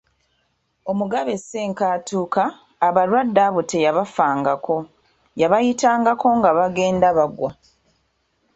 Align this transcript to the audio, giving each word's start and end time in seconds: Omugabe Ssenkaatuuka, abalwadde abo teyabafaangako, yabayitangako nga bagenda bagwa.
Omugabe 0.91 1.33
Ssenkaatuuka, 1.39 2.43
abalwadde 2.87 3.41
abo 3.47 3.61
teyabafaangako, 3.69 4.77
yabayitangako 5.39 6.27
nga 6.37 6.49
bagenda 6.57 7.07
bagwa. 7.17 7.51